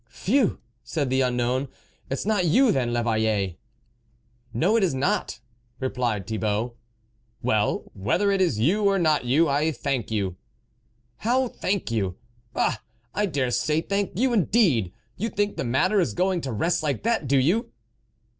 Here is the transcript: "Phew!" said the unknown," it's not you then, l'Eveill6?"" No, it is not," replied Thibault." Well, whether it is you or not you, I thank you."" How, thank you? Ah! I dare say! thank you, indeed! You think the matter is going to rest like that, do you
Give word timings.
"Phew!" 0.23 0.59
said 0.83 1.11
the 1.11 1.21
unknown," 1.21 1.67
it's 2.09 2.25
not 2.25 2.45
you 2.45 2.71
then, 2.71 2.91
l'Eveill6?"" 2.91 3.55
No, 4.55 4.75
it 4.75 4.81
is 4.83 4.95
not," 4.95 5.41
replied 5.79 6.25
Thibault." 6.25 6.75
Well, 7.43 7.83
whether 7.93 8.31
it 8.31 8.41
is 8.41 8.57
you 8.59 8.85
or 8.85 8.97
not 8.97 9.25
you, 9.25 9.47
I 9.47 9.71
thank 9.71 10.09
you."" 10.09 10.37
How, 11.17 11.47
thank 11.49 11.91
you? 11.91 12.17
Ah! 12.55 12.81
I 13.13 13.27
dare 13.27 13.51
say! 13.51 13.79
thank 13.79 14.17
you, 14.17 14.33
indeed! 14.33 14.91
You 15.17 15.29
think 15.29 15.55
the 15.55 15.63
matter 15.63 15.99
is 15.99 16.15
going 16.15 16.41
to 16.41 16.51
rest 16.51 16.81
like 16.81 17.03
that, 17.03 17.27
do 17.27 17.37
you 17.37 17.71